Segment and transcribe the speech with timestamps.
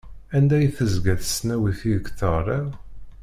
[0.35, 2.67] Anda i d-tezga tesnawit ideg teɣriḍ?